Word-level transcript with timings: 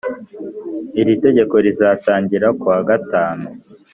iri 1.01 1.13
tegeko 1.23 1.55
rizatangira 1.65 2.47
kuwa 2.59 2.79
gatanu. 2.89 3.47